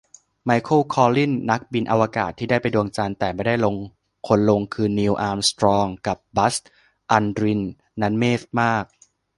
[0.43, 3.75] ไมเคิล คอลลินส์ นักบินอวกาศที่ได้ไปดวงจันทร์แต่ไม่ได้ลง
[4.27, 6.55] คนลงคือนีล อาร์มสตรองกับบัซ
[7.11, 7.61] อัลดริน
[8.01, 8.83] นั้นเมพมาก